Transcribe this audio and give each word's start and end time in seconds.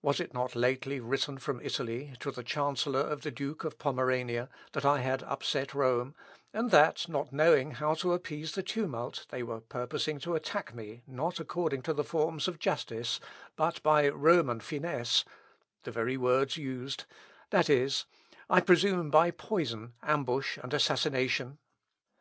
Was 0.00 0.18
it 0.18 0.34
not 0.34 0.56
lately 0.56 0.98
written 0.98 1.38
from 1.38 1.60
Italy, 1.60 2.14
to 2.18 2.32
the 2.32 2.42
chancellor 2.42 2.98
of 2.98 3.20
the 3.22 3.30
Duke 3.30 3.62
of 3.62 3.78
Pomerania, 3.78 4.48
that 4.72 4.84
I 4.84 4.98
had 4.98 5.22
upset 5.22 5.72
Rome, 5.72 6.16
and 6.52 6.72
that, 6.72 7.08
not 7.08 7.32
knowing 7.32 7.70
how 7.74 7.94
to 7.94 8.12
appease 8.12 8.56
the 8.56 8.64
tumult, 8.64 9.24
they 9.28 9.44
were 9.44 9.60
purposing 9.60 10.18
to 10.18 10.34
attack 10.34 10.74
me 10.74 11.04
not 11.06 11.38
according 11.38 11.82
to 11.82 11.92
the 11.94 12.02
forms 12.02 12.48
of 12.48 12.58
justice, 12.58 13.20
but 13.54 13.80
by 13.84 14.08
Roman 14.08 14.58
finesse, 14.58 15.24
(the 15.84 15.92
very 15.92 16.16
words 16.16 16.56
used,) 16.56 17.04
that 17.50 17.70
is, 17.70 18.04
I 18.50 18.60
presume, 18.60 19.10
by 19.12 19.30
poison, 19.30 19.94
ambush, 20.02 20.58
and 20.60 20.74
assassination?" 20.74 21.58